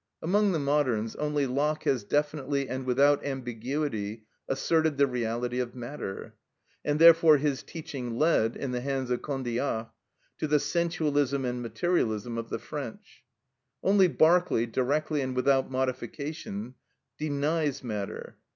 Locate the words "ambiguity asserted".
3.23-4.97